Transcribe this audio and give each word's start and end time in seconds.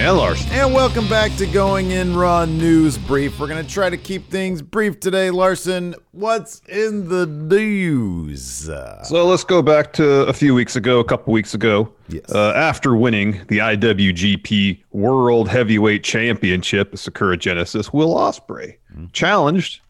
And 0.00 0.16
Larson. 0.16 0.50
And 0.52 0.72
welcome 0.72 1.06
back 1.10 1.36
to 1.36 1.44
Going 1.44 1.90
In 1.90 2.16
Raw 2.16 2.46
News 2.46 2.96
Brief. 2.96 3.38
We're 3.38 3.48
going 3.48 3.62
to 3.62 3.70
try 3.70 3.90
to 3.90 3.98
keep 3.98 4.30
things 4.30 4.62
brief 4.62 4.98
today. 4.98 5.30
Larson, 5.30 5.94
what's 6.12 6.62
in 6.70 7.10
the 7.10 7.26
news? 7.26 8.70
So 9.04 9.26
let's 9.26 9.44
go 9.44 9.60
back 9.60 9.92
to 9.92 10.22
a 10.22 10.32
few 10.32 10.54
weeks 10.54 10.74
ago, 10.74 11.00
a 11.00 11.04
couple 11.04 11.34
weeks 11.34 11.52
ago. 11.52 11.92
Yes. 12.08 12.32
Uh, 12.32 12.52
after 12.52 12.96
winning 12.96 13.42
the 13.48 13.58
IWGP 13.58 14.80
World 14.92 15.50
Heavyweight 15.50 16.02
Championship, 16.02 16.96
Sakura 16.96 17.36
Genesis, 17.36 17.92
Will 17.92 18.14
Ospreay 18.14 18.78
challenged 19.12 19.82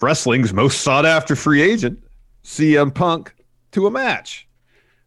wrestling's 0.00 0.52
most 0.52 0.82
sought 0.82 1.04
after 1.04 1.34
free 1.34 1.60
agent, 1.60 2.00
CM 2.44 2.94
Punk, 2.94 3.34
to 3.72 3.88
a 3.88 3.90
match. 3.90 4.47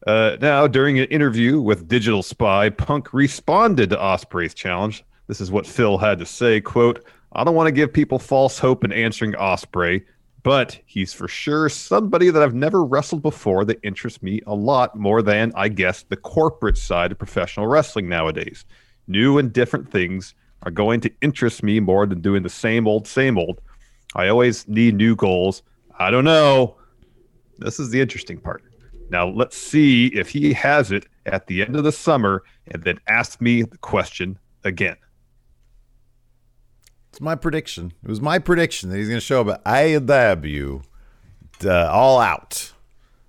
Uh, 0.07 0.35
now, 0.41 0.65
during 0.65 0.99
an 0.99 1.05
interview 1.05 1.61
with 1.61 1.87
Digital 1.87 2.23
Spy, 2.23 2.69
Punk 2.69 3.13
responded 3.13 3.91
to 3.91 3.97
Ospreay's 3.97 4.53
challenge. 4.53 5.03
This 5.27 5.39
is 5.39 5.51
what 5.51 5.67
Phil 5.67 5.97
had 5.97 6.17
to 6.19 6.25
say, 6.25 6.59
quote, 6.59 7.05
I 7.33 7.43
don't 7.43 7.55
want 7.55 7.67
to 7.67 7.71
give 7.71 7.93
people 7.93 8.19
false 8.19 8.57
hope 8.57 8.83
in 8.83 8.91
answering 8.91 9.33
Ospreay, 9.33 10.03
but 10.43 10.77
he's 10.85 11.13
for 11.13 11.27
sure 11.27 11.69
somebody 11.69 12.29
that 12.29 12.41
I've 12.41 12.55
never 12.55 12.83
wrestled 12.83 13.21
before 13.21 13.63
that 13.65 13.79
interests 13.83 14.23
me 14.23 14.41
a 14.47 14.55
lot 14.55 14.95
more 14.95 15.21
than, 15.21 15.53
I 15.55 15.69
guess, 15.69 16.03
the 16.03 16.17
corporate 16.17 16.77
side 16.77 17.11
of 17.11 17.19
professional 17.19 17.67
wrestling 17.67 18.09
nowadays. 18.09 18.65
New 19.07 19.37
and 19.37 19.53
different 19.53 19.89
things 19.89 20.33
are 20.63 20.71
going 20.71 20.99
to 21.01 21.11
interest 21.21 21.63
me 21.63 21.79
more 21.79 22.05
than 22.05 22.21
doing 22.21 22.43
the 22.43 22.49
same 22.49 22.87
old, 22.87 23.07
same 23.07 23.37
old. 23.37 23.61
I 24.15 24.27
always 24.27 24.67
need 24.67 24.95
new 24.95 25.15
goals. 25.15 25.61
I 25.97 26.09
don't 26.11 26.25
know. 26.25 26.75
This 27.59 27.79
is 27.79 27.91
the 27.91 28.01
interesting 28.01 28.39
part. 28.39 28.63
Now 29.11 29.27
let's 29.27 29.57
see 29.57 30.07
if 30.07 30.29
he 30.29 30.53
has 30.53 30.91
it 30.91 31.05
at 31.25 31.45
the 31.47 31.61
end 31.61 31.75
of 31.75 31.83
the 31.83 31.91
summer 31.91 32.43
and 32.67 32.83
then 32.83 32.97
ask 33.07 33.41
me 33.41 33.61
the 33.63 33.77
question 33.77 34.39
again. 34.63 34.95
It's 37.09 37.19
my 37.21 37.35
prediction. 37.35 37.91
It 38.03 38.09
was 38.09 38.21
my 38.21 38.39
prediction 38.39 38.89
that 38.89 38.97
he's 38.97 39.07
going 39.09 39.19
to 39.19 39.25
show 39.25 39.41
up 39.41 39.47
at 39.49 39.63
AEW 39.65 40.81
uh, 41.65 41.89
all 41.91 42.19
out. 42.21 42.71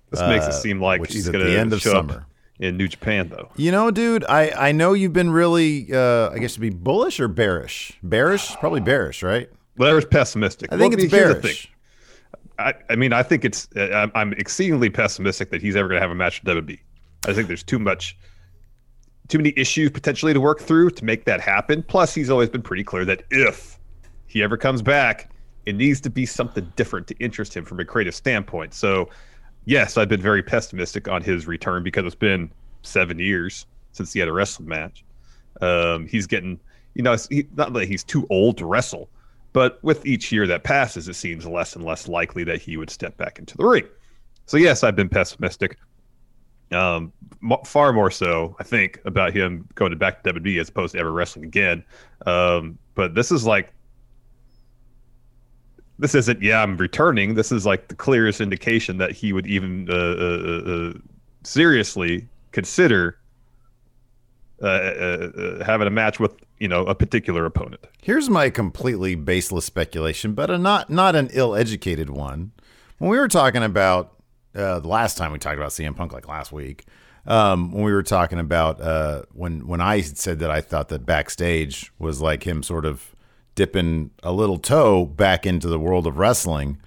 This 0.09 0.21
makes 0.21 0.45
Uh, 0.45 0.49
it 0.49 0.53
seem 0.53 0.81
like 0.81 1.05
he's 1.09 1.27
at 1.27 1.33
going 1.33 1.45
the 1.45 1.59
end 1.59 1.71
to 1.71 1.75
of 1.75 1.81
summer. 1.83 2.25
in 2.59 2.77
New 2.77 2.87
Japan, 2.87 3.27
though. 3.29 3.49
You 3.57 3.71
know, 3.71 3.91
dude, 3.91 4.23
I, 4.29 4.51
I 4.69 4.71
know 4.71 4.93
you've 4.93 5.11
been 5.11 5.31
really, 5.31 5.93
uh, 5.93 6.29
I 6.29 6.39
guess, 6.39 6.53
to 6.53 6.59
be 6.61 6.69
bullish 6.69 7.19
or 7.19 7.27
bearish. 7.27 7.91
Bearish, 8.01 8.55
probably 8.55 8.79
bearish, 8.79 9.21
right? 9.21 9.49
There's 9.75 10.05
pessimistic. 10.05 10.71
I 10.71 10.77
think 10.77 10.95
Well, 10.95 11.03
it's 11.03 11.11
bearish. 11.11 11.69
I, 12.59 12.73
I 12.89 12.95
mean, 12.95 13.13
I 13.13 13.23
think 13.23 13.45
it's. 13.45 13.67
Uh, 13.75 13.89
I'm, 13.93 14.11
I'm 14.15 14.33
exceedingly 14.33 14.89
pessimistic 14.89 15.49
that 15.51 15.61
he's 15.61 15.75
ever 15.75 15.87
going 15.87 15.97
to 15.97 16.01
have 16.01 16.11
a 16.11 16.15
match 16.15 16.41
with 16.43 16.55
WB. 16.55 16.79
I 17.27 17.33
think 17.33 17.47
there's 17.47 17.63
too 17.63 17.79
much, 17.79 18.17
too 19.27 19.37
many 19.37 19.53
issues 19.55 19.89
potentially 19.89 20.33
to 20.33 20.41
work 20.41 20.59
through 20.59 20.91
to 20.91 21.05
make 21.05 21.25
that 21.25 21.41
happen. 21.41 21.83
Plus, 21.83 22.13
he's 22.13 22.29
always 22.29 22.49
been 22.49 22.61
pretty 22.61 22.83
clear 22.83 23.05
that 23.05 23.23
if 23.31 23.79
he 24.27 24.43
ever 24.43 24.57
comes 24.57 24.81
back, 24.81 25.31
it 25.65 25.75
needs 25.75 26.01
to 26.01 26.09
be 26.09 26.25
something 26.25 26.71
different 26.75 27.07
to 27.07 27.15
interest 27.17 27.55
him 27.55 27.65
from 27.65 27.79
a 27.79 27.85
creative 27.85 28.13
standpoint. 28.13 28.73
So, 28.73 29.09
yes, 29.65 29.97
I've 29.97 30.09
been 30.09 30.21
very 30.21 30.43
pessimistic 30.43 31.07
on 31.07 31.21
his 31.21 31.47
return 31.47 31.83
because 31.83 32.05
it's 32.05 32.15
been 32.15 32.51
seven 32.81 33.19
years 33.19 33.65
since 33.93 34.11
he 34.11 34.19
had 34.19 34.27
a 34.27 34.33
wrestling 34.33 34.67
match. 34.67 35.05
Um, 35.61 36.07
he's 36.07 36.27
getting, 36.27 36.59
you 36.95 37.03
know, 37.03 37.15
he, 37.29 37.47
not 37.55 37.73
that 37.73 37.87
he's 37.87 38.03
too 38.03 38.27
old 38.29 38.57
to 38.57 38.65
wrestle, 38.65 39.09
but 39.53 39.79
with 39.83 40.05
each 40.05 40.31
year 40.31 40.47
that 40.47 40.63
passes, 40.63 41.07
it 41.07 41.13
seems 41.13 41.45
less 41.45 41.75
and 41.75 41.85
less 41.85 42.07
likely 42.07 42.43
that 42.43 42.61
he 42.61 42.75
would 42.75 42.89
step 42.89 43.15
back 43.17 43.39
into 43.39 43.55
the 43.55 43.63
ring. 43.63 43.87
So 44.47 44.57
yes, 44.57 44.83
I've 44.83 44.95
been 44.95 45.09
pessimistic. 45.09 45.77
Um, 46.71 47.13
far 47.65 47.93
more 47.93 48.09
so, 48.09 48.55
I 48.59 48.63
think, 48.63 48.99
about 49.05 49.31
him 49.31 49.67
going 49.75 49.95
back 49.97 50.23
to 50.23 50.33
WWE 50.33 50.59
as 50.59 50.69
opposed 50.69 50.93
to 50.93 50.99
ever 50.99 51.11
wrestling 51.11 51.45
again. 51.45 51.83
Um, 52.25 52.79
but 52.95 53.13
this 53.13 53.31
is 53.31 53.45
like, 53.45 53.71
this 55.99 56.15
isn't. 56.15 56.41
Yeah, 56.41 56.63
I'm 56.63 56.75
returning. 56.77 57.35
This 57.35 57.51
is 57.51 57.67
like 57.67 57.87
the 57.87 57.95
clearest 57.95 58.41
indication 58.41 58.97
that 58.97 59.11
he 59.11 59.31
would 59.31 59.45
even 59.45 59.87
uh, 59.87 59.93
uh, 59.93 60.63
uh, 60.65 60.93
seriously 61.43 62.27
consider 62.51 63.19
uh, 64.63 64.65
uh, 64.65 65.31
uh, 65.37 65.63
having 65.63 65.87
a 65.87 65.91
match 65.91 66.21
with 66.21 66.35
you 66.63 66.69
know 66.69 66.85
a 66.85 66.95
particular 66.95 67.45
opponent. 67.45 67.85
Here's 68.01 68.29
my 68.29 68.49
completely 68.49 69.15
baseless 69.15 69.65
speculation, 69.65 70.31
but 70.33 70.49
a 70.49 70.57
not 70.57 70.89
not 70.89 71.13
an 71.13 71.29
ill-educated 71.33 72.09
one. 72.09 72.53
When 72.99 73.11
we 73.11 73.19
were 73.19 73.27
talking 73.27 73.63
about 73.63 74.13
uh, 74.55 74.79
the 74.79 74.87
last 74.87 75.17
time 75.17 75.33
we 75.33 75.39
talked 75.39 75.57
about 75.57 75.71
CM 75.71 75.93
Punk, 75.93 76.13
like 76.13 76.25
last 76.25 76.53
week, 76.53 76.85
um, 77.25 77.73
when 77.73 77.83
we 77.83 77.91
were 77.91 78.01
talking 78.01 78.39
about 78.39 78.79
uh, 78.79 79.23
when 79.33 79.67
when 79.67 79.81
I 79.81 79.99
said 79.99 80.39
that 80.39 80.49
I 80.49 80.61
thought 80.61 80.87
that 80.87 81.05
backstage 81.05 81.91
was 81.99 82.21
like 82.21 82.47
him 82.47 82.63
sort 82.63 82.85
of 82.85 83.13
dipping 83.55 84.11
a 84.23 84.31
little 84.31 84.57
toe 84.57 85.05
back 85.05 85.45
into 85.45 85.67
the 85.67 85.77
world 85.77 86.07
of 86.07 86.17
wrestling. 86.17 86.77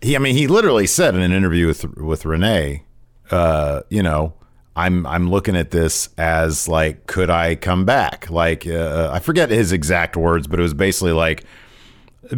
He, 0.00 0.14
I 0.14 0.20
mean, 0.20 0.36
he 0.36 0.46
literally 0.46 0.86
said 0.86 1.16
in 1.16 1.20
an 1.20 1.32
interview 1.32 1.66
with 1.66 1.84
with 1.96 2.24
Renee, 2.24 2.84
uh, 3.32 3.80
you 3.90 4.04
know, 4.04 4.34
I'm 4.76 5.06
I'm 5.06 5.30
looking 5.30 5.56
at 5.56 5.70
this 5.70 6.10
as 6.18 6.68
like, 6.68 7.06
could 7.06 7.30
I 7.30 7.54
come 7.54 7.86
back? 7.86 8.30
Like, 8.30 8.66
uh, 8.66 9.10
I 9.12 9.20
forget 9.20 9.50
his 9.50 9.72
exact 9.72 10.16
words, 10.16 10.46
but 10.46 10.60
it 10.60 10.62
was 10.62 10.74
basically 10.74 11.12
like, 11.12 11.44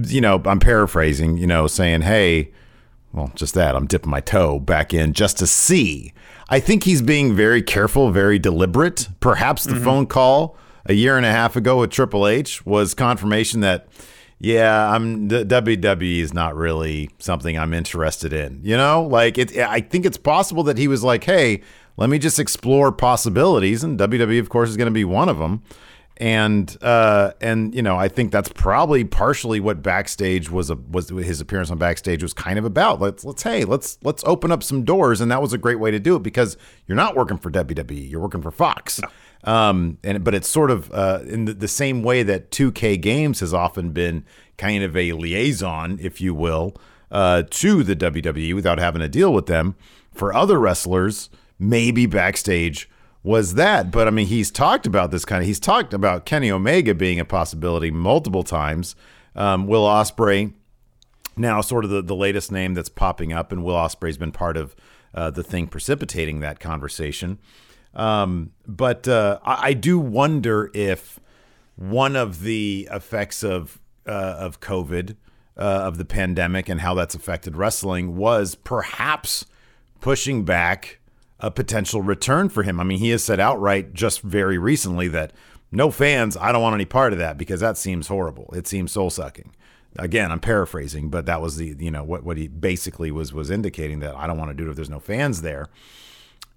you 0.06 0.21
know, 0.21 0.41
I'm 0.44 0.60
paraphrasing, 0.60 1.37
you 1.37 1.49
know, 1.49 1.66
saying, 1.66 2.03
hey, 2.03 2.53
well, 3.12 3.32
just 3.34 3.54
that. 3.54 3.75
I'm 3.75 3.87
dipping 3.87 4.11
my 4.11 4.20
toe 4.20 4.61
back 4.61 4.94
in 4.94 5.12
just 5.14 5.38
to 5.38 5.46
see. 5.46 6.12
I 6.49 6.61
think 6.61 6.85
he's 6.85 7.02
being 7.02 7.35
very 7.35 7.61
careful, 7.61 8.11
very 8.11 8.38
deliberate. 8.38 9.08
Perhaps 9.20 9.64
the 9.64 9.76
phone 9.76 10.06
call 10.06 10.56
a 10.87 10.94
year 10.94 11.17
and 11.17 11.26
a 11.26 11.31
half 11.31 11.56
ago 11.56 11.81
with 11.81 11.91
Triple 11.91 12.26
H 12.26 12.64
was 12.64 12.94
confirmation 12.94 13.61
that, 13.61 13.88
yeah, 14.38 14.91
I'm 14.93 15.29
the 15.29 15.44
WWE 15.44 16.20
is 16.20 16.32
not 16.32 16.55
really 16.55 17.11
something 17.19 17.58
I'm 17.58 17.75
interested 17.75 18.32
in. 18.32 18.61
You 18.62 18.76
know, 18.76 19.02
like 19.02 19.37
it. 19.37 19.56
I 19.56 19.81
think 19.81 20.06
it's 20.06 20.17
possible 20.17 20.62
that 20.62 20.79
he 20.79 20.87
was 20.87 21.02
like, 21.02 21.25
hey, 21.25 21.62
let 21.98 22.08
me 22.08 22.18
just 22.18 22.38
explore 22.38 22.92
possibilities, 22.92 23.84
and 23.84 23.98
WWE, 23.98 24.38
of 24.40 24.48
course, 24.48 24.70
is 24.70 24.76
going 24.76 24.86
to 24.86 24.92
be 24.92 25.04
one 25.04 25.28
of 25.28 25.38
them 25.38 25.62
and 26.20 26.76
uh 26.82 27.30
and 27.40 27.72
you 27.76 27.80
know 27.80 27.96
i 27.96 28.08
think 28.08 28.32
that's 28.32 28.48
probably 28.48 29.04
partially 29.04 29.60
what 29.60 29.84
backstage 29.84 30.50
was 30.50 30.68
a 30.68 30.74
was 30.74 31.10
his 31.10 31.40
appearance 31.40 31.70
on 31.70 31.78
backstage 31.78 32.24
was 32.24 32.34
kind 32.34 32.58
of 32.58 32.64
about. 32.64 33.00
Let's 33.00 33.24
let's 33.24 33.44
hey 33.44 33.64
let's 33.64 33.98
let's 34.02 34.24
open 34.24 34.50
up 34.50 34.64
some 34.64 34.84
doors 34.84 35.20
and 35.20 35.30
that 35.30 35.40
was 35.40 35.52
a 35.52 35.58
great 35.58 35.78
way 35.78 35.92
to 35.92 36.00
do 36.00 36.16
it 36.16 36.24
because 36.24 36.56
you're 36.86 36.96
not 36.96 37.14
working 37.14 37.38
for 37.38 37.52
wwe 37.52 38.10
you're 38.10 38.20
working 38.20 38.42
for 38.42 38.50
fox. 38.50 39.00
Um 39.44 39.98
and 40.02 40.24
but 40.24 40.34
it's 40.34 40.48
sort 40.48 40.72
of 40.72 40.92
uh 40.92 41.20
in 41.24 41.44
the, 41.44 41.54
the 41.54 41.68
same 41.68 42.02
way 42.02 42.24
that 42.24 42.50
2k 42.50 43.00
games 43.00 43.38
has 43.38 43.54
often 43.54 43.92
been 43.92 44.24
kind 44.56 44.82
of 44.82 44.96
a 44.96 45.12
liaison 45.12 45.98
if 46.02 46.20
you 46.20 46.34
will 46.34 46.74
uh, 47.10 47.42
to 47.48 47.82
the 47.82 47.96
WWE 47.96 48.54
without 48.54 48.78
having 48.78 49.00
to 49.00 49.08
deal 49.08 49.32
with 49.32 49.46
them. 49.46 49.76
For 50.12 50.34
other 50.34 50.58
wrestlers, 50.58 51.30
maybe 51.58 52.06
backstage 52.06 52.88
was 53.22 53.55
that. 53.55 53.90
But 53.90 54.06
I 54.08 54.10
mean, 54.10 54.26
he's 54.26 54.50
talked 54.50 54.87
about 54.87 55.10
this 55.10 55.25
kind 55.25 55.43
of. 55.43 55.46
He's 55.46 55.60
talked 55.60 55.93
about 55.93 56.25
Kenny 56.25 56.50
Omega 56.50 56.94
being 56.94 57.20
a 57.20 57.25
possibility 57.25 57.90
multiple 57.90 58.43
times. 58.43 58.94
Um, 59.34 59.66
Will 59.66 59.84
Ospreay, 59.84 60.52
now 61.37 61.60
sort 61.60 61.84
of 61.84 61.90
the, 61.90 62.02
the 62.02 62.16
latest 62.16 62.50
name 62.50 62.75
that's 62.75 62.88
popping 62.88 63.32
up, 63.32 63.52
and 63.52 63.64
Will 63.64 63.75
Ospreay's 63.75 64.19
been 64.19 64.32
part 64.32 64.56
of 64.56 64.75
uh, 65.14 65.31
the 65.31 65.43
thing 65.43 65.66
precipitating 65.66 66.40
that 66.40 66.60
conversation. 66.60 67.38
Um, 67.94 68.52
but 68.66 69.08
uh, 69.08 69.38
I, 69.44 69.69
I, 69.69 69.72
do 69.72 69.99
wonder 69.99 70.70
if 70.75 71.19
one 71.76 72.16
of 72.16 72.43
the 72.43 72.87
effects 72.93 73.43
of 73.43 73.81
uh, 74.06 74.37
of 74.38 74.60
COVID, 74.60 75.16
uh, 75.56 75.60
of 75.60 75.99
the 75.99 76.05
pandemic, 76.05 76.69
and 76.69 76.82
how 76.82 76.94
that's 76.94 77.14
affected 77.14 77.56
wrestling 77.56 78.16
was 78.16 78.55
perhaps 78.55 79.46
pushing 80.00 80.44
back 80.44 80.97
a 81.40 81.50
potential 81.50 82.02
return 82.02 82.49
for 82.49 82.62
him. 82.62 82.81
I 82.81 82.85
mean, 82.85 82.99
he 82.99 83.11
has 83.11 83.23
said 83.23 83.40
outright 83.40 83.94
just 83.94 84.23
very 84.23 84.58
recently 84.58 85.08
that 85.08 85.32
no 85.70 85.90
fans, 85.90 86.37
I 86.37 86.52
don't 86.52 86.62
want 86.62 86.75
any 86.75 86.85
part 86.85 87.12
of 87.12 87.19
that 87.19 87.37
because 87.38 87.61
that 87.61 87.76
seems 87.76 88.08
horrible. 88.08 88.52
It 88.55 88.67
seems 88.67 88.93
soul 88.93 89.11
sucking. 89.11 89.55
Again, 89.99 90.31
I'm 90.31 90.40
paraphrasing, 90.40 91.08
but 91.08 91.26
that 91.26 91.40
was 91.40 91.56
the 91.56 91.75
you 91.79 91.90
know 91.90 92.05
what 92.05 92.23
what 92.23 92.37
he 92.37 92.46
basically 92.46 93.11
was 93.11 93.32
was 93.32 93.50
indicating 93.50 94.00
that 94.00 94.14
I 94.14 94.26
don't 94.26 94.38
want 94.38 94.50
to 94.50 94.55
do 94.55 94.67
it 94.67 94.70
if 94.70 94.76
there's 94.76 94.90
no 94.90 95.00
fans 95.00 95.43
there. 95.43 95.69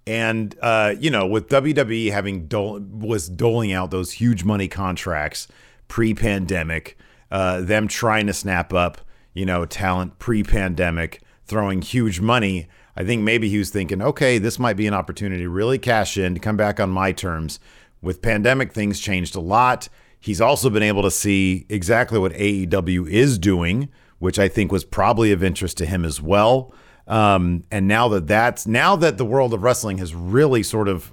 And 0.06 0.54
uh, 0.60 0.94
you 0.98 1.10
know, 1.10 1.26
with 1.26 1.48
WWE 1.48 2.12
having 2.12 2.46
dole, 2.46 2.80
was 2.80 3.28
doling 3.28 3.72
out 3.72 3.90
those 3.90 4.12
huge 4.12 4.44
money 4.44 4.68
contracts 4.68 5.48
pre-pandemic, 5.88 6.96
uh, 7.30 7.60
them 7.60 7.88
trying 7.88 8.26
to 8.26 8.32
snap 8.32 8.72
up 8.72 9.00
you 9.34 9.46
know 9.46 9.64
talent 9.64 10.18
pre-pandemic, 10.18 11.22
throwing 11.46 11.82
huge 11.82 12.20
money. 12.20 12.68
I 12.96 13.04
think 13.04 13.22
maybe 13.22 13.48
he 13.48 13.58
was 13.58 13.70
thinking, 13.70 14.02
okay, 14.02 14.38
this 14.38 14.58
might 14.58 14.76
be 14.76 14.86
an 14.86 14.94
opportunity 14.94 15.42
to 15.42 15.48
really 15.48 15.78
cash 15.78 16.16
in, 16.16 16.34
to 16.34 16.40
come 16.40 16.56
back 16.56 16.78
on 16.78 16.90
my 16.90 17.12
terms. 17.12 17.58
With 18.00 18.22
pandemic, 18.22 18.72
things 18.72 19.00
changed 19.00 19.34
a 19.34 19.40
lot. 19.40 19.88
He's 20.20 20.40
also 20.40 20.70
been 20.70 20.82
able 20.82 21.02
to 21.02 21.10
see 21.10 21.66
exactly 21.68 22.18
what 22.18 22.32
AEW 22.32 23.08
is 23.08 23.38
doing, 23.38 23.88
which 24.18 24.38
I 24.38 24.48
think 24.48 24.70
was 24.70 24.84
probably 24.84 25.32
of 25.32 25.42
interest 25.42 25.78
to 25.78 25.86
him 25.86 26.04
as 26.04 26.20
well. 26.20 26.72
Um, 27.06 27.64
and 27.70 27.88
now 27.88 28.08
that 28.08 28.28
that's 28.28 28.66
now 28.66 28.94
that 28.96 29.18
the 29.18 29.24
world 29.24 29.52
of 29.52 29.62
wrestling 29.62 29.98
has 29.98 30.14
really 30.14 30.62
sort 30.62 30.88
of 30.88 31.12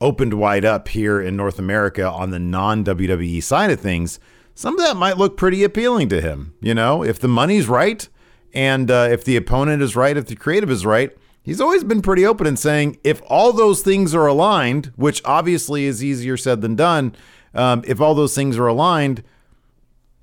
opened 0.00 0.34
wide 0.34 0.64
up 0.64 0.88
here 0.88 1.20
in 1.20 1.36
North 1.36 1.58
America 1.58 2.08
on 2.08 2.30
the 2.30 2.38
non 2.38 2.84
WWE 2.84 3.42
side 3.42 3.70
of 3.70 3.80
things, 3.80 4.18
some 4.54 4.74
of 4.74 4.84
that 4.84 4.96
might 4.96 5.18
look 5.18 5.36
pretty 5.36 5.62
appealing 5.62 6.08
to 6.08 6.20
him. 6.20 6.54
You 6.60 6.74
know, 6.74 7.04
if 7.04 7.20
the 7.20 7.28
money's 7.28 7.68
right 7.68 8.08
and 8.54 8.90
uh, 8.90 9.08
if 9.10 9.24
the 9.24 9.36
opponent 9.36 9.82
is 9.82 9.96
right, 9.96 10.16
if 10.16 10.26
the 10.26 10.36
creative 10.36 10.70
is 10.70 10.86
right, 10.86 11.10
he's 11.42 11.60
always 11.60 11.84
been 11.84 12.02
pretty 12.02 12.26
open 12.26 12.46
in 12.46 12.56
saying 12.56 12.98
if 13.04 13.22
all 13.26 13.52
those 13.52 13.82
things 13.82 14.14
are 14.14 14.26
aligned, 14.26 14.92
which 14.96 15.22
obviously 15.24 15.84
is 15.84 16.02
easier 16.02 16.36
said 16.36 16.60
than 16.60 16.76
done, 16.76 17.14
um, 17.54 17.82
if 17.86 18.00
all 18.00 18.14
those 18.14 18.34
things 18.34 18.58
are 18.58 18.66
aligned, 18.66 19.22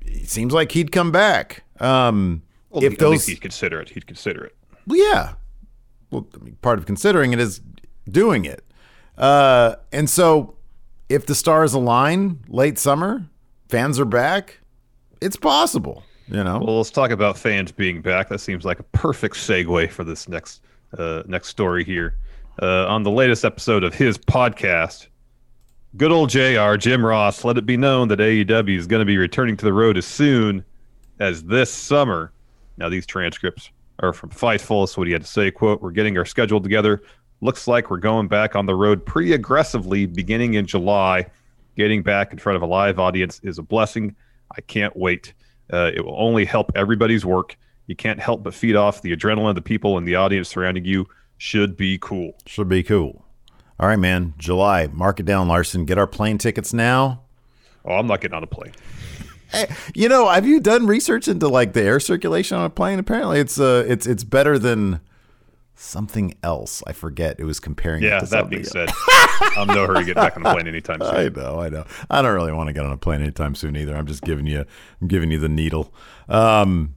it 0.01 0.29
seems 0.29 0.53
like 0.53 0.71
he'd 0.71 0.91
come 0.91 1.11
back. 1.11 1.63
Um, 1.79 2.43
well, 2.69 2.83
if 2.83 2.97
those, 2.97 3.25
he'd 3.25 3.41
consider 3.41 3.79
it. 3.79 3.89
He'd 3.89 4.07
consider 4.07 4.45
it. 4.45 4.55
Well, 4.87 4.97
yeah. 4.97 5.33
Well, 6.11 6.27
I 6.33 6.43
mean, 6.43 6.57
part 6.61 6.77
of 6.77 6.85
considering 6.85 7.33
it 7.33 7.39
is 7.39 7.61
doing 8.09 8.45
it. 8.45 8.63
Uh, 9.17 9.75
and 9.91 10.09
so, 10.09 10.55
if 11.09 11.25
the 11.25 11.35
stars 11.35 11.73
align 11.73 12.39
late 12.47 12.77
summer, 12.77 13.25
fans 13.69 13.99
are 13.99 14.05
back. 14.05 14.59
It's 15.21 15.37
possible, 15.37 16.03
you 16.27 16.43
know. 16.43 16.59
Well, 16.59 16.77
let's 16.77 16.91
talk 16.91 17.11
about 17.11 17.37
fans 17.37 17.71
being 17.71 18.01
back. 18.01 18.29
That 18.29 18.39
seems 18.39 18.65
like 18.65 18.79
a 18.79 18.83
perfect 18.83 19.35
segue 19.35 19.91
for 19.91 20.03
this 20.03 20.27
next 20.27 20.61
uh, 20.97 21.23
next 21.27 21.49
story 21.49 21.83
here. 21.83 22.15
Uh, 22.61 22.87
on 22.87 23.03
the 23.03 23.11
latest 23.11 23.43
episode 23.43 23.83
of 23.83 23.93
his 23.93 24.17
podcast, 24.17 25.07
good 25.97 26.11
old 26.11 26.29
JR, 26.29 26.75
Jim 26.75 27.05
Ross, 27.05 27.43
let 27.43 27.57
it 27.57 27.65
be 27.65 27.77
known 27.77 28.07
that 28.07 28.19
AEW 28.19 28.77
is 28.77 28.87
going 28.87 29.01
to 29.01 29.05
be 29.05 29.17
returning 29.17 29.57
to 29.57 29.65
the 29.65 29.73
road 29.73 29.97
as 29.97 30.05
soon 30.05 30.63
as 31.19 31.43
this 31.43 31.71
summer. 31.71 32.31
Now, 32.77 32.89
these 32.89 33.05
transcripts 33.05 33.69
are 33.99 34.13
from 34.13 34.29
Fightful. 34.29 34.87
So 34.87 35.01
what 35.01 35.07
he 35.07 35.13
had 35.13 35.21
to 35.21 35.27
say, 35.27 35.51
quote, 35.51 35.81
we're 35.81 35.91
getting 35.91 36.17
our 36.17 36.25
schedule 36.25 36.61
together. 36.61 37.01
Looks 37.41 37.67
like 37.67 37.89
we're 37.89 37.97
going 37.97 38.27
back 38.27 38.55
on 38.55 38.65
the 38.65 38.75
road 38.75 39.05
pretty 39.05 39.33
aggressively 39.33 40.05
beginning 40.05 40.55
in 40.55 40.65
July. 40.65 41.27
Getting 41.75 42.03
back 42.03 42.31
in 42.31 42.39
front 42.39 42.55
of 42.55 42.61
a 42.61 42.65
live 42.65 42.99
audience 42.99 43.41
is 43.43 43.59
a 43.59 43.63
blessing. 43.63 44.15
I 44.55 44.61
can't 44.61 44.95
wait. 44.95 45.33
Uh, 45.71 45.91
it 45.93 46.05
will 46.05 46.15
only 46.17 46.45
help 46.45 46.71
everybody's 46.75 47.25
work. 47.25 47.57
You 47.87 47.95
can't 47.95 48.19
help 48.19 48.43
but 48.43 48.53
feed 48.53 48.75
off 48.75 49.01
the 49.01 49.15
adrenaline 49.15 49.49
of 49.49 49.55
the 49.55 49.61
people 49.61 49.97
in 49.97 50.05
the 50.05 50.15
audience 50.15 50.49
surrounding 50.49 50.85
you. 50.85 51.07
Should 51.37 51.75
be 51.75 51.97
cool. 51.97 52.33
Should 52.45 52.69
be 52.69 52.83
cool. 52.83 53.25
All 53.79 53.87
right, 53.87 53.99
man. 53.99 54.33
July. 54.37 54.87
Mark 54.87 55.19
it 55.19 55.25
down, 55.25 55.47
Larson. 55.47 55.85
Get 55.85 55.97
our 55.97 56.07
plane 56.07 56.37
tickets 56.37 56.73
now. 56.73 57.21
Oh, 57.83 57.95
I'm 57.95 58.07
not 58.07 58.21
getting 58.21 58.35
on 58.35 58.43
a 58.43 58.47
plane. 58.47 58.73
Hey, 59.51 59.67
you 59.93 60.09
know, 60.09 60.27
have 60.27 60.47
you 60.47 60.59
done 60.59 60.87
research 60.87 61.27
into 61.27 61.47
like 61.47 61.73
the 61.73 61.81
air 61.81 61.99
circulation 61.99 62.57
on 62.57 62.65
a 62.65 62.69
plane? 62.69 62.97
Apparently, 62.99 63.39
it's 63.39 63.59
uh, 63.59 63.85
it's 63.87 64.07
it's 64.07 64.23
better 64.23 64.57
than 64.57 65.01
something 65.75 66.33
else. 66.43 66.81
I 66.87 66.93
forget. 66.93 67.39
It 67.39 67.45
was 67.45 67.59
comparing. 67.59 68.03
Yeah, 68.03 68.21
that 68.21 68.49
being 68.49 68.63
said, 68.63 68.89
I'm 69.57 69.67
no 69.67 69.85
hurry 69.85 69.99
to 69.99 70.05
get 70.05 70.15
back 70.15 70.37
on 70.37 70.45
a 70.45 70.53
plane 70.53 70.67
anytime 70.67 70.99
soon. 71.01 71.15
I 71.15 71.29
know, 71.29 71.59
I 71.59 71.69
know. 71.69 71.85
I 72.09 72.21
don't 72.21 72.33
really 72.33 72.53
want 72.53 72.67
to 72.67 72.73
get 72.73 72.85
on 72.85 72.91
a 72.91 72.97
plane 72.97 73.21
anytime 73.21 73.55
soon 73.55 73.75
either. 73.75 73.95
I'm 73.95 74.07
just 74.07 74.23
giving 74.23 74.47
you, 74.47 74.65
I'm 75.01 75.07
giving 75.07 75.31
you 75.31 75.39
the 75.39 75.49
needle. 75.49 75.93
Um, 76.27 76.95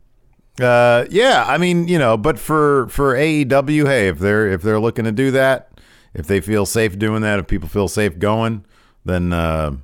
uh, 0.61 1.07
yeah, 1.11 1.45
I 1.47 1.59
mean, 1.59 1.89
you 1.89 1.99
know, 1.99 2.17
but 2.17 2.39
for 2.39 2.89
for 2.89 3.15
AEW, 3.15 3.87
hey, 3.87 4.09
if 4.09 4.19
they're 4.19 4.49
if 4.49 4.63
they're 4.63 4.81
looking 4.81 5.05
to 5.05 5.13
do 5.13 5.31
that, 5.33 5.71
if 6.15 6.27
they 6.27 6.41
feel 6.41 6.67
safe 6.67 6.99
doing 6.99 7.23
that, 7.23 7.39
if 7.39 7.47
people 7.47 7.69
feel 7.69 7.89
safe 7.89 8.19
going, 8.19 8.65
then 9.05 9.33
uh, 9.33 9.77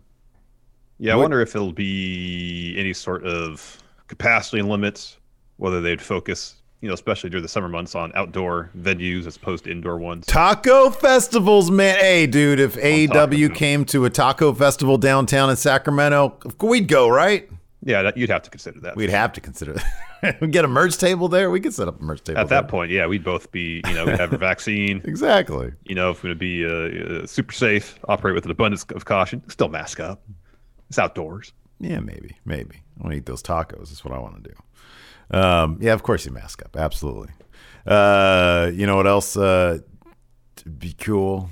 yeah, 0.99 1.13
I 1.13 1.17
wonder 1.17 1.41
if 1.41 1.55
it'll 1.55 1.73
be 1.73 2.75
any 2.79 2.93
sort 2.93 3.25
of 3.25 3.83
capacity 4.09 4.63
limits, 4.63 5.19
whether 5.57 5.81
they'd 5.81 6.01
focus, 6.01 6.57
you 6.85 6.89
know, 6.89 6.95
especially 6.95 7.31
during 7.31 7.41
the 7.41 7.49
summer 7.49 7.67
months 7.67 7.95
on 7.95 8.13
outdoor 8.15 8.69
venues 8.79 9.27
as 9.27 9.37
opposed 9.37 9.65
to 9.65 9.71
indoor 9.71 9.97
ones. 9.97 10.27
Taco 10.27 10.91
festivals, 10.91 11.71
man. 11.71 11.97
Hey, 11.97 12.27
dude, 12.27 12.61
if 12.61 12.75
AEW 12.75 13.55
came 13.55 13.87
to 13.87 14.05
a 14.05 14.11
taco 14.11 14.53
festival 14.53 14.99
downtown 14.99 15.49
in 15.49 15.57
Sacramento, 15.57 16.39
we'd 16.61 16.87
go, 16.87 17.09
right? 17.09 17.49
Yeah, 17.83 18.03
that, 18.03 18.19
you'd 18.19 18.29
have 18.29 18.43
to 18.43 18.51
consider 18.51 18.81
that. 18.81 18.97
We'd 18.97 19.09
have 19.09 19.33
to 19.33 19.41
consider 19.41 19.81
that. 20.21 20.39
we 20.43 20.49
get 20.49 20.67
a 20.67 20.69
merge 20.69 20.99
table 20.99 21.29
there. 21.29 21.51
We 21.51 21.59
could 21.59 21.73
set 21.73 21.89
up 21.89 21.99
a 21.99 22.05
merge 22.05 22.23
table. 22.23 22.39
At 22.39 22.51
there. 22.51 22.61
that 22.61 22.69
point, 22.69 22.91
yeah, 22.91 23.07
we'd 23.07 23.25
both 23.25 23.51
be, 23.51 23.81
you 23.87 23.95
know, 23.95 24.05
we 24.05 24.13
have 24.13 24.35
a 24.35 24.39
vaccine. 24.51 25.01
exactly. 25.05 25.73
You 25.85 25.95
know, 25.95 26.11
if 26.11 26.23
we're 26.23 26.35
going 26.35 26.39
to 26.39 26.39
be 26.39 26.67
uh, 26.67 27.23
uh, 27.23 27.27
super 27.27 27.55
safe, 27.55 27.99
operate 28.09 28.35
with 28.35 28.45
an 28.45 28.51
abundance 28.51 28.85
of 28.95 29.07
caution, 29.07 29.43
still 29.49 29.69
mask 29.69 30.01
up. 30.01 30.23
It's 30.91 30.99
outdoors. 30.99 31.55
Yeah, 31.81 32.01
maybe, 32.01 32.37
maybe. 32.45 32.83
I 33.01 33.03
want 33.03 33.13
to 33.13 33.17
eat 33.17 33.25
those 33.25 33.43
tacos. 33.43 33.89
That's 33.89 34.05
what 34.05 34.13
I 34.13 34.19
want 34.19 34.45
to 34.45 34.51
do. 34.51 34.57
Um, 35.31 35.79
yeah, 35.81 35.93
of 35.93 36.03
course 36.03 36.25
you 36.27 36.33
mask 36.33 36.63
up. 36.65 36.77
Absolutely. 36.77 37.33
Uh, 37.87 38.71
you 38.73 38.87
know 38.87 38.97
what 38.97 39.07
else? 39.07 39.37
Uh, 39.37 39.79
be 40.79 40.93
cool. 40.95 41.51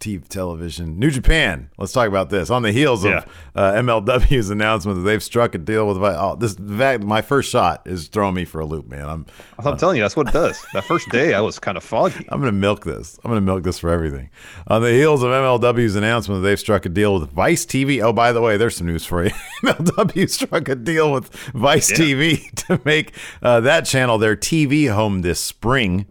TV 0.00 0.26
television. 0.26 0.98
New 0.98 1.10
Japan. 1.10 1.70
Let's 1.78 1.92
talk 1.92 2.08
about 2.08 2.30
this. 2.30 2.50
On 2.50 2.62
the 2.62 2.72
heels 2.72 3.04
of 3.04 3.12
uh, 3.54 3.72
MLW's 3.72 4.50
announcement 4.50 4.96
that 4.96 5.02
they've 5.02 5.22
struck 5.22 5.54
a 5.54 5.58
deal 5.58 5.86
with. 5.86 5.98
Oh, 5.98 6.36
this 6.36 6.54
fact, 6.54 7.04
my 7.04 7.22
first 7.22 7.50
shot 7.50 7.82
is 7.86 8.08
throwing 8.08 8.34
me 8.34 8.44
for 8.44 8.60
a 8.60 8.66
loop, 8.66 8.88
man. 8.88 9.08
I'm. 9.08 9.26
I'm 9.58 9.66
uh, 9.66 9.76
telling 9.76 9.98
you, 9.98 10.02
that's 10.02 10.16
what 10.16 10.28
it 10.28 10.32
does. 10.32 10.64
that 10.72 10.84
first 10.84 11.10
day, 11.10 11.34
I 11.34 11.40
was 11.40 11.58
kind 11.58 11.76
of 11.76 11.84
foggy. 11.84 12.26
I'm 12.30 12.40
gonna 12.40 12.52
milk 12.52 12.84
this. 12.84 13.18
I'm 13.22 13.30
gonna 13.30 13.42
milk 13.42 13.62
this 13.62 13.78
for 13.78 13.90
everything. 13.90 14.30
On 14.66 14.80
the 14.82 14.90
heels 14.90 15.22
of 15.22 15.30
MLW's 15.30 15.96
announcement 15.96 16.42
that 16.42 16.48
they've 16.48 16.58
struck 16.58 16.86
a 16.86 16.88
deal 16.88 17.20
with 17.20 17.30
Vice 17.30 17.66
TV. 17.66 18.02
Oh, 18.02 18.12
by 18.12 18.32
the 18.32 18.40
way, 18.40 18.56
there's 18.56 18.76
some 18.76 18.86
news 18.86 19.04
for 19.04 19.24
you. 19.24 19.30
MLW 19.62 20.28
struck 20.30 20.68
a 20.68 20.74
deal 20.74 21.12
with 21.12 21.28
Vice 21.52 21.90
yeah. 21.90 21.96
TV 21.98 22.50
to 22.66 22.80
make 22.84 23.14
uh, 23.42 23.60
that 23.60 23.84
channel 23.84 24.16
their 24.16 24.36
TV 24.36 24.92
home 24.92 25.20
this 25.20 25.40
spring. 25.40 26.06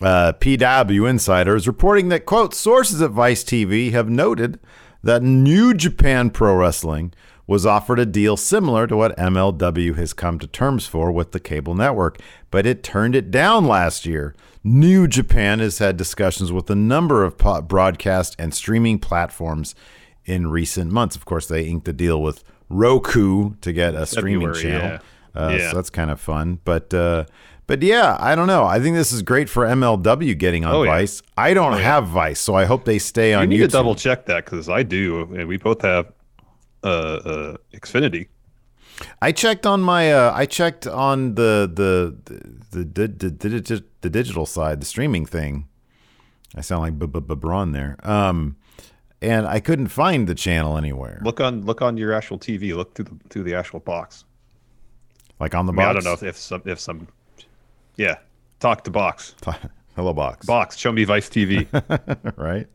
Uh, 0.00 0.32
PW 0.32 1.08
Insider 1.08 1.56
is 1.56 1.66
reporting 1.66 2.08
that, 2.08 2.24
quote, 2.24 2.54
sources 2.54 3.02
at 3.02 3.10
Vice 3.10 3.42
TV 3.42 3.90
have 3.90 4.08
noted 4.08 4.60
that 5.02 5.22
New 5.22 5.74
Japan 5.74 6.30
Pro 6.30 6.54
Wrestling 6.54 7.12
was 7.46 7.64
offered 7.64 7.98
a 7.98 8.06
deal 8.06 8.36
similar 8.36 8.86
to 8.86 8.96
what 8.96 9.16
MLW 9.16 9.96
has 9.96 10.12
come 10.12 10.38
to 10.38 10.46
terms 10.46 10.86
for 10.86 11.10
with 11.10 11.32
the 11.32 11.40
cable 11.40 11.74
network, 11.74 12.18
but 12.50 12.66
it 12.66 12.82
turned 12.82 13.16
it 13.16 13.30
down 13.30 13.66
last 13.66 14.04
year. 14.04 14.34
New 14.62 15.08
Japan 15.08 15.58
has 15.58 15.78
had 15.78 15.96
discussions 15.96 16.52
with 16.52 16.68
a 16.68 16.74
number 16.74 17.24
of 17.24 17.38
broadcast 17.66 18.36
and 18.38 18.52
streaming 18.52 18.98
platforms 18.98 19.74
in 20.26 20.48
recent 20.50 20.92
months. 20.92 21.16
Of 21.16 21.24
course, 21.24 21.46
they 21.46 21.64
inked 21.64 21.88
a 21.88 21.92
deal 21.92 22.20
with 22.20 22.44
Roku 22.68 23.54
to 23.62 23.72
get 23.72 23.94
a 23.94 24.04
streaming 24.04 24.52
February, 24.52 24.62
channel. 24.62 24.98
Yeah. 25.34 25.40
Uh, 25.40 25.48
yeah. 25.50 25.70
So 25.70 25.76
that's 25.76 25.90
kind 25.90 26.10
of 26.10 26.20
fun. 26.20 26.60
But 26.64 26.92
uh, 26.92 27.24
but 27.68 27.82
yeah, 27.82 28.16
I 28.18 28.34
don't 28.34 28.48
know. 28.48 28.64
I 28.64 28.80
think 28.80 28.96
this 28.96 29.12
is 29.12 29.22
great 29.22 29.48
for 29.48 29.64
MLW 29.64 30.36
getting 30.36 30.64
on 30.64 30.74
oh, 30.74 30.84
Vice. 30.84 31.22
I 31.36 31.54
don't 31.54 31.74
oh, 31.74 31.76
have 31.76 32.06
yeah. 32.08 32.12
Vice, 32.12 32.40
so 32.40 32.54
I 32.54 32.64
hope 32.64 32.84
they 32.84 32.98
stay 32.98 33.34
on. 33.34 33.46
YouTube. 33.46 33.52
You 33.52 33.58
need 33.58 33.60
YouTube. 33.60 33.66
to 33.66 33.72
double 33.72 33.94
check 33.94 34.26
that 34.26 34.44
because 34.44 34.68
I 34.68 34.82
do, 34.82 35.22
and 35.34 35.46
we 35.46 35.56
both 35.58 35.82
have 35.82 36.12
uh, 36.82 36.86
uh, 36.86 37.56
Xfinity. 37.72 38.28
I 39.22 39.30
checked 39.30 39.66
on 39.66 39.82
my. 39.82 40.12
Uh, 40.12 40.32
I 40.34 40.46
checked 40.46 40.88
on 40.88 41.36
the 41.36 41.70
the 41.72 42.16
the 42.24 42.84
the, 42.84 43.06
the, 43.06 43.30
the, 43.30 43.84
the 44.00 44.10
digital 44.10 44.46
side, 44.46 44.80
the 44.80 44.86
streaming 44.86 45.26
thing. 45.26 45.68
I 46.54 46.62
sound 46.62 46.82
like 46.82 46.98
Braun 46.98 47.72
there. 47.72 47.96
Um, 48.02 48.56
and 49.20 49.46
I 49.46 49.60
couldn't 49.60 49.88
find 49.88 50.26
the 50.26 50.34
channel 50.34 50.76
anywhere. 50.76 51.20
Look 51.22 51.40
on 51.40 51.64
look 51.64 51.82
on 51.82 51.96
your 51.96 52.12
actual 52.12 52.38
TV. 52.38 52.74
Look 52.74 52.94
through 52.94 53.06
the 53.06 53.18
through 53.28 53.44
the 53.44 53.54
actual 53.54 53.80
box. 53.80 54.24
Like 55.40 55.54
on 55.54 55.66
the 55.66 55.72
I, 55.72 55.76
box. 55.76 55.88
I 55.88 55.92
don't 55.92 56.04
know 56.04 56.12
if, 56.12 56.22
if 56.22 56.36
some 56.36 56.62
if 56.64 56.80
some. 56.80 57.08
Yeah, 57.98 58.18
talk 58.60 58.84
to 58.84 58.90
box. 58.90 59.34
Hello, 59.96 60.12
box. 60.14 60.46
Box. 60.46 60.76
Show 60.76 60.92
me 60.92 61.02
Vice 61.02 61.28
TV. 61.28 61.66
right. 62.36 62.68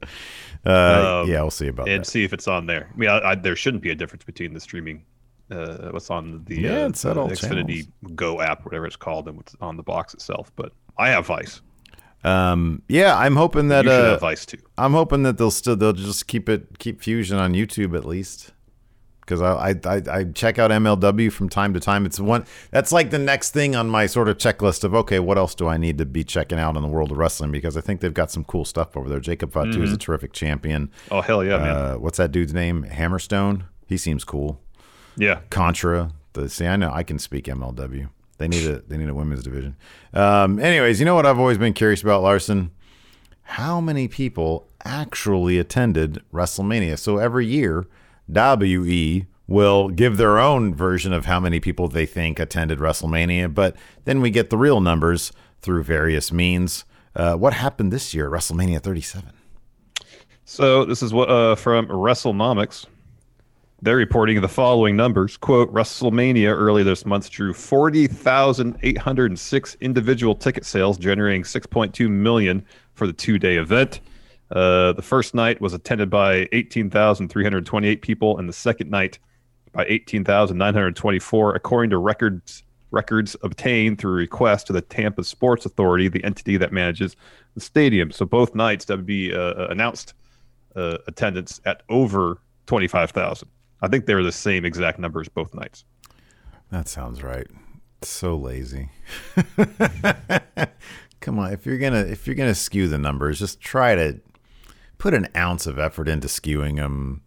Uh, 0.65 1.22
um, 1.24 1.30
yeah, 1.30 1.42
we'll 1.42 1.50
see 1.50 1.70
about 1.70 1.88
it. 1.88 1.94
and 1.94 2.01
that. 2.03 2.10
see 2.10 2.25
if 2.25 2.34
it's 2.34 2.50
on 2.50 2.65
there. 2.65 2.89
I 2.94 2.98
mean, 2.98 3.10
I, 3.10 3.32
I, 3.32 3.36
there 3.36 3.56
shouldn't 3.56 3.82
be 3.82 3.92
a 3.92 3.96
difference 3.96 4.25
between 4.25 4.53
the 4.53 4.60
streaming, 4.60 5.06
uh, 5.50 5.89
what's 5.92 6.10
on 6.10 6.44
the, 6.46 6.60
yeah, 6.60 6.84
uh, 6.84 6.89
it's 6.89 7.01
the 7.03 7.13
Xfinity 7.13 7.68
channels. 7.68 8.15
Go 8.15 8.42
app, 8.42 8.65
whatever 8.65 8.86
it's 8.86 8.98
called, 8.98 9.30
and 9.30 9.38
what's 9.38 9.56
on 9.62 9.77
the 9.77 9.84
box 9.84 10.13
itself. 10.13 10.51
But 10.58 10.74
I 10.98 11.10
have 11.10 11.25
Vice. 11.25 11.62
Um, 12.25 12.82
yeah, 12.89 13.18
I'm 13.18 13.38
hoping 13.38 13.70
that 13.70 13.86
you 13.86 13.92
should 13.92 14.06
uh, 14.06 14.10
have 14.12 14.20
Vice 14.20 14.46
too. 14.46 14.60
I'm 14.77 14.92
hoping 14.92 15.24
that 15.24 15.38
they'll 15.38 15.51
still 15.51 15.77
they'll 15.77 15.94
just 15.94 16.27
keep 16.27 16.50
it 16.50 16.77
keep 16.80 17.01
Fusion 17.01 17.38
on 17.38 17.53
YouTube 17.53 17.96
at 17.96 18.03
least 18.03 18.51
because 19.25 19.42
I, 19.42 19.75
I 19.86 20.01
I 20.12 20.24
check 20.25 20.60
out 20.60 20.72
MLW 20.72 21.32
from 21.32 21.50
time 21.50 21.74
to 21.74 21.80
time. 21.80 22.06
It's 22.06 22.20
one 22.20 22.46
that's 22.72 22.92
like 22.92 23.10
the 23.10 23.20
next 23.20 23.51
thing 23.51 23.75
on 23.75 23.89
my 23.89 24.06
sort 24.06 24.27
of 24.27 24.38
checklist 24.38 24.84
of 24.84 24.94
okay, 24.94 25.20
what 25.20 25.38
else 25.38 25.56
do 25.56 25.68
I 25.68 25.77
need 25.77 25.98
to 25.98 26.06
be 26.06 26.24
checking 26.24 26.60
out 26.60 26.75
in 26.75 26.82
the 26.82 26.88
world 26.88 27.12
of 27.12 27.18
wrestling? 27.18 27.51
Because 27.51 27.77
I 27.77 27.82
think 27.82 28.01
they've 28.01 28.13
got 28.13 28.32
some 28.32 28.44
cool 28.44 28.65
stuff 28.65 28.98
over 28.98 29.10
there. 29.10 29.20
Jacob 29.20 29.53
Fatu 29.53 29.72
mm-hmm. 29.72 29.84
is 29.84 29.94
a 29.94 29.98
terrific 29.98 30.34
champion. 30.34 30.92
Oh 31.12 31.22
hell 31.22 31.44
yeah, 31.44 31.58
man! 31.58 31.75
Uh, 31.75 31.94
what's 31.96 32.18
that 32.18 32.32
dude's 32.32 32.53
name? 32.53 32.86
Hammerstone. 32.86 33.63
He 33.88 33.98
seems 33.98 34.24
cool. 34.24 34.60
Yeah. 35.15 35.42
Contra. 35.50 36.12
The 36.34 36.50
see, 36.50 36.65
I 36.65 36.75
know 36.75 36.92
I 36.92 37.03
can 37.03 37.20
speak 37.20 37.46
MLW. 37.46 38.10
They 38.38 38.48
need 38.48 38.68
a 38.68 38.80
they 38.82 38.98
need 38.98 39.10
a 39.10 39.13
women's 39.13 39.44
division. 39.44 39.75
Um, 40.13 40.60
anyways, 40.60 41.00
you 41.00 41.06
know 41.06 41.15
what 41.15 41.25
I've 41.25 41.39
always 41.39 41.58
been 41.58 41.74
curious 41.74 42.01
about, 42.01 42.24
Larson? 42.24 42.72
How 43.44 43.80
many 43.80 44.08
people 44.08 44.68
actually 44.84 45.60
attended 45.60 46.24
WrestleMania? 46.34 46.98
So 46.98 47.18
every 47.18 47.46
year, 47.46 47.86
WE 48.27 49.27
will 49.48 49.89
give 49.89 50.18
their 50.18 50.39
own 50.39 50.74
version 50.74 51.13
of 51.13 51.25
how 51.25 51.39
many 51.39 51.60
people 51.60 51.88
they 51.88 52.06
think 52.06 52.39
attended 52.39 52.80
WrestleMania, 52.80 53.53
but 53.53 53.75
then 54.06 54.22
we 54.22 54.30
get 54.30 54.50
the 54.50 54.58
real 54.58 54.82
numbers 54.82 55.32
through 55.62 55.84
various 55.84 56.32
means. 56.32 56.86
Uh, 57.15 57.36
what 57.36 57.53
happened 57.53 57.92
this 57.92 58.13
year, 58.13 58.30
WrestleMania 58.30 58.82
37? 58.82 59.32
So 60.46 60.86
this 60.86 61.01
is 61.01 61.13
what 61.13 61.30
uh, 61.30 61.56
from 61.56 61.88
WrestleNomics. 61.88 62.86
They're 63.82 63.96
reporting 63.98 64.39
the 64.39 64.48
following 64.48 64.96
numbers. 64.96 65.36
Quote, 65.36 65.74
WrestleMania 65.74 66.56
early 66.56 66.84
this 66.84 67.06
month 67.06 67.30
drew 67.30 67.53
40,806 67.53 69.77
individual 69.82 70.36
ticket 70.36 70.65
sales, 70.65 70.98
generating 70.98 71.44
6.2 71.44 72.10
million 72.10 72.65
for 72.94 73.08
the 73.08 73.13
two-day 73.13 73.58
event. 73.58 74.00
Uh, 74.53 74.93
the 74.93 75.01
first 75.01 75.33
night 75.33 75.60
was 75.60 75.74
attended 75.74 76.10
by 76.10 76.48
18,328 76.51 78.01
people, 78.01 78.38
and 78.38 78.48
the 78.48 78.53
second 78.53 78.89
night 78.91 79.17
by 79.74 79.83
18,924, 79.86 81.55
according 81.55 81.89
to 81.89 81.98
records 81.98 82.63
records 82.91 83.36
obtained 83.41 83.98
through 83.98 84.13
request 84.13 84.67
to 84.67 84.74
the 84.74 84.81
Tampa 84.81 85.24
Sports 85.24 85.65
Authority, 85.65 86.07
the 86.07 86.24
entity 86.24 86.57
that 86.57 86.72
manages 86.72 87.15
the 87.55 87.60
stadium. 87.60 88.12
So 88.12 88.24
both 88.24 88.53
nights 88.53 88.86
that 88.86 88.98
would 88.98 89.07
be 89.07 89.33
uh, 89.33 89.65
announced 89.67 90.13
uh, 90.75 91.00
attendance 91.07 91.60
at 91.65 91.81
over 91.89 92.39
25,000. 92.67 93.50
I 93.81 93.88
think 93.88 94.05
they 94.05 94.13
were 94.13 94.22
the 94.22 94.31
same 94.31 94.63
exact 94.63 95.00
numbers 95.00 95.27
both 95.27 95.55
nights. 95.55 95.86
That 96.69 96.88
sounds 96.88 97.24
right. 97.24 97.48
So 98.03 98.36
lazy. 98.36 98.89
Come 101.19 101.39
on, 101.39 101.51
if 101.51 101.65
you're 101.65 101.77
gonna 101.77 102.01
if 102.01 102.27
you're 102.27 102.36
gonna 102.36 102.53
skew 102.53 102.88
the 102.88 102.98
numbers, 102.98 103.39
just 103.39 103.60
try 103.62 103.95
to 103.95 104.19
put 105.03 105.13
an 105.13 105.27
ounce 105.36 105.67
of 105.67 105.77
effort 105.77 106.07
into 106.07 106.29
skewing 106.29 106.77
them. 106.77 107.22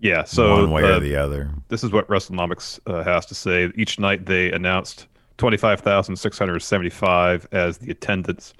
Yeah, 0.00 0.24
so 0.24 0.62
one 0.62 0.72
way 0.72 0.82
uh, 0.82 0.96
or 0.96 1.00
the 1.00 1.14
other. 1.14 1.54
This 1.68 1.84
is 1.84 1.92
what 1.92 2.08
WrestleNomics 2.08 2.80
uh, 2.84 3.04
has 3.04 3.24
to 3.26 3.34
say. 3.36 3.70
Each 3.76 4.00
night 4.00 4.26
they 4.26 4.50
announced 4.50 5.06
twenty 5.38 5.56
five 5.56 5.80
thousand 5.80 6.16
six 6.16 6.36
hundred 6.36 6.58
seventy 6.60 6.90
five 6.90 7.46
as 7.52 7.78
the 7.78 7.92
attendance. 7.92 8.54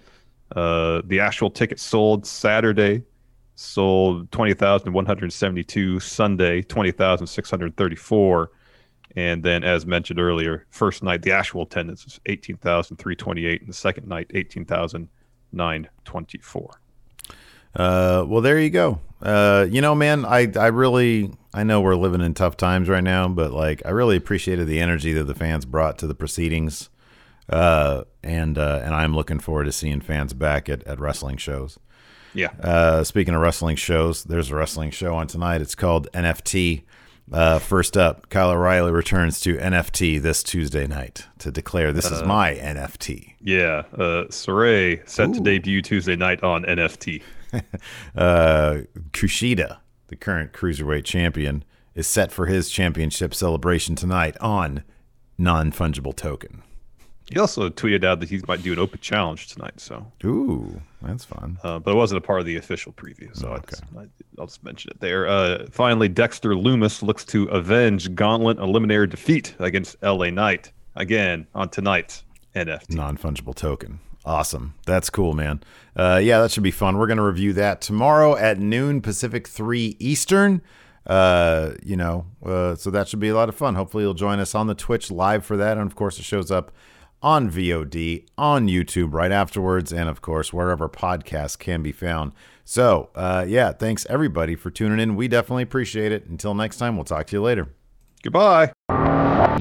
Uh, 0.54 1.02
the 1.06 1.18
actual 1.18 1.50
tickets 1.50 1.82
sold 1.82 2.25
Saturday 2.25 3.02
sold 3.56 4.30
20,172 4.32 6.00
Sunday 6.00 6.62
20,634 6.62 8.50
and 9.16 9.42
then 9.42 9.62
as 9.62 9.84
mentioned 9.84 10.18
earlier 10.18 10.64
first 10.70 11.02
night 11.02 11.20
the 11.20 11.30
actual 11.30 11.64
attendance 11.64 12.06
was 12.06 12.18
18,328 12.25 13.60
and 13.60 13.68
the 13.68 13.75
second 13.75 14.08
night 14.08 14.30
18,924 14.32 16.80
uh, 17.77 18.25
well 18.27 18.41
there 18.41 18.59
you 18.59 18.71
go 18.71 19.00
uh, 19.23 19.67
you 19.71 19.81
know 19.81 19.95
man 19.95 20.25
I, 20.25 20.50
I 20.57 20.69
really 20.69 21.33
I 21.53 21.65
know 21.65 21.81
we're 21.81 21.97
living 21.97 22.21
in 22.21 22.35
tough 22.35 22.57
times 22.57 22.89
right 22.89 23.05
now 23.05 23.29
but 23.29 23.53
like 23.53 23.83
I 23.85 23.91
really 23.91 24.17
appreciated 24.17 24.67
the 24.67 24.81
energy 24.81 25.12
that 25.12 25.25
the 25.25 25.35
fans 25.35 25.65
brought 25.65 25.99
to 25.99 26.07
the 26.07 26.15
proceedings 26.15 26.89
uh, 27.49 28.05
and 28.23 28.57
uh, 28.59 28.81
and 28.85 28.95
I'm 28.95 29.15
looking 29.15 29.41
forward 29.41 29.65
to 29.65 29.73
seeing 29.73 30.00
fans 30.00 30.33
back 30.33 30.69
at, 30.69 30.83
at 30.85 31.00
wrestling 31.00 31.37
shows 31.37 31.79
yeah. 32.35 32.50
Uh, 32.62 33.05
speaking 33.05 33.35
of 33.35 33.41
wrestling 33.41 33.77
shows, 33.77 34.25
there's 34.25 34.50
a 34.50 34.55
wrestling 34.55 34.91
show 34.91 35.15
on 35.15 35.27
tonight. 35.27 35.61
It's 35.61 35.75
called 35.75 36.09
NFT. 36.12 36.83
Uh, 37.33 37.59
first 37.61 37.97
up, 37.97 38.29
Kyle 38.29 38.50
O'Reilly 38.50 38.91
returns 38.91 39.41
to 39.41 39.57
NFT 39.57 40.21
this 40.21 40.43
Tuesday 40.43 40.87
night 40.87 41.27
to 41.39 41.53
declare 41.53 41.93
this 41.93 42.11
uh, 42.11 42.17
is 42.17 42.23
my 42.23 42.55
NFT. 42.55 43.35
Yeah. 43.41 43.85
Uh, 43.93 44.27
Sarray 44.29 45.09
set 45.09 45.29
Ooh. 45.29 45.35
to 45.35 45.41
debut 45.41 45.81
Tuesday 45.81 46.17
night 46.17 46.43
on 46.43 46.65
NFT. 46.65 47.23
uh, 48.16 48.78
Kushida, 49.12 49.78
the 50.09 50.16
current 50.16 50.52
cruiserweight 50.52 51.04
champion, 51.04 51.64
is 51.95 52.07
set 52.07 52.33
for 52.33 52.47
his 52.47 52.71
championship 52.71 53.35
celebration 53.35 53.95
tonight 53.97 54.37
on 54.40 54.85
non 55.38 55.73
fungible 55.73 56.14
token. 56.14 56.62
He 57.30 57.38
also 57.38 57.69
tweeted 57.69 58.02
out 58.02 58.19
that 58.21 58.28
he 58.28 58.40
might 58.49 58.62
do 58.62 58.73
an 58.73 58.80
open 58.80 58.99
challenge 59.00 59.49
tonight. 59.49 59.78
So, 59.78 60.04
ooh, 60.25 60.80
that's 61.00 61.25
fun. 61.25 61.59
Uh, 61.62 61.78
but 61.78 61.92
it 61.92 61.95
wasn't 61.95 62.19
a 62.19 62.26
part 62.26 62.40
of 62.40 62.47
the 62.47 62.57
official 62.57 62.92
preview, 62.92 63.35
so 63.37 63.50
oh, 63.50 63.52
okay. 63.52 63.76
I 63.97 64.07
will 64.37 64.47
just 64.47 64.64
mention 64.64 64.90
it 64.90 65.00
there. 65.00 65.28
Uh, 65.28 65.66
finally, 65.71 66.09
Dexter 66.09 66.50
Lumis 66.50 67.02
looks 67.02 67.25
to 67.26 67.45
avenge 67.45 68.16
Gauntlet 68.16 68.59
eliminator 68.59 69.09
defeat 69.09 69.54
against 69.61 69.97
LA 70.02 70.30
Knight 70.30 70.73
again 70.97 71.47
on 71.54 71.69
tonight's 71.69 72.25
NFT. 72.57 72.95
Non 72.95 73.16
fungible 73.16 73.54
token. 73.54 74.00
Awesome. 74.25 74.75
That's 74.87 75.09
cool, 75.11 75.33
man. 75.33 75.62
Uh, 75.97 76.21
yeah, 76.23 76.41
that 76.41 76.50
should 76.50 76.62
be 76.62 76.71
fun. 76.71 76.99
We're 76.99 77.07
going 77.07 77.17
to 77.17 77.23
review 77.23 77.53
that 77.55 77.81
tomorrow 77.81 78.37
at 78.37 78.59
noon 78.59 79.00
Pacific, 79.00 79.49
3 79.49 79.97
Eastern. 79.99 80.62
Uh, 81.07 81.73
you 81.83 81.97
know, 81.97 82.27
uh, 82.45 82.75
so 82.75 82.91
that 82.91 83.09
should 83.09 83.21
be 83.21 83.29
a 83.29 83.35
lot 83.35 83.49
of 83.49 83.55
fun. 83.55 83.75
Hopefully, 83.75 84.05
you'll 84.05 84.15
join 84.15 84.39
us 84.39 84.55
on 84.55 84.67
the 84.67 84.75
Twitch 84.75 85.11
live 85.11 85.45
for 85.45 85.57
that. 85.57 85.79
And 85.79 85.87
of 85.87 85.97
course, 85.97 86.19
it 86.19 86.25
shows 86.25 86.50
up 86.50 86.71
on 87.23 87.50
VOD, 87.50 88.27
on 88.39 88.67
YouTube 88.67 89.12
right 89.12 89.33
afterwards, 89.33 89.93
and 89.93 90.09
of 90.09 90.23
course, 90.23 90.53
wherever 90.53 90.89
podcasts 90.89 91.59
can 91.59 91.83
be 91.83 91.93
found. 91.93 92.33
So, 92.65 93.11
uh, 93.15 93.45
yeah, 93.49 93.73
thanks 93.73 94.07
everybody 94.09 94.55
for 94.55 94.71
tuning 94.71 95.00
in. 95.00 95.17
We 95.17 95.29
definitely 95.29 95.65
appreciate 95.65 96.12
it. 96.12 96.27
Until 96.27 96.55
next 96.55 96.77
time, 96.77 96.97
we'll 96.97 97.05
talk 97.05 97.27
to 97.29 97.37
you 97.37 97.43
later. 97.43 97.69
Goodbye. 98.23 98.73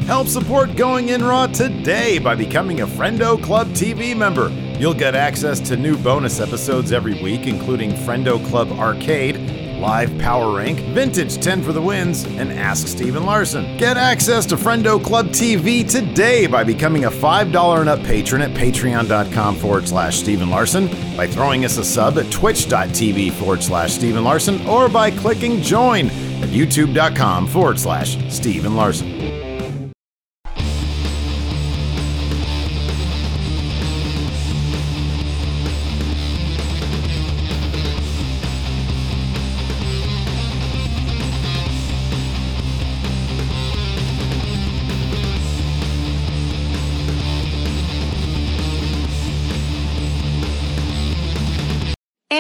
Help 0.06 0.28
support 0.28 0.76
Going 0.76 1.10
In 1.10 1.24
Raw 1.24 1.48
today 1.48 2.20
by 2.20 2.36
becoming 2.36 2.82
a 2.82 2.88
Friendo 2.88 3.42
Club 3.42 3.68
TV 3.70 4.16
member. 4.16 4.50
You'll 4.80 4.94
get 4.94 5.16
access 5.16 5.60
to 5.62 5.78
new 5.78 5.98
bonus 5.98 6.40
episodes 6.40 6.92
every 6.92 7.22
week, 7.22 7.48
including 7.48 7.92
Friendo 7.92 8.46
Club 8.48 8.72
Arcade 8.74 9.38
Live 9.80 10.16
Power 10.20 10.58
Rank, 10.58 10.80
Vintage 10.94 11.38
10 11.38 11.64
for 11.64 11.72
the 11.72 11.82
Wins, 11.82 12.26
and 12.26 12.52
Ask 12.52 12.88
Steve 12.88 13.16
and 13.16 13.26
Larson. 13.26 13.78
Get 13.78 13.96
access 13.96 14.46
to 14.48 14.58
Friendo 14.58 15.02
Club 15.02 15.28
TV 15.28 15.90
today 15.90 16.48
by 16.48 16.66
becoming 16.66 17.06
a 17.06 17.12
$5 17.12 17.80
and 17.80 17.90
up 17.90 18.04
patron 18.04 18.42
at 18.42 18.52
patreon.com 18.52 19.56
forward 19.56 19.88
slash 19.88 20.18
Steve 20.18 20.42
and 20.42 20.52
Larson, 20.52 20.88
by 21.16 21.28
throwing 21.28 21.64
us 21.64 21.78
a 21.78 21.84
sub 21.86 22.18
at 22.18 22.30
twitch.tv 22.30 23.32
forward 23.34 23.64
slash 23.64 23.94
Steve 23.94 24.18
and 24.18 24.26
Larson, 24.26 24.66
or 24.68 24.90
by 24.90 25.10
clicking 25.12 25.62
join 25.62 26.08
at 26.08 26.50
youtube.com 26.50 27.48
forward 27.48 27.80
slash 27.80 28.18
Steve 28.30 28.66
and 28.66 28.76
Larson. 28.76 29.19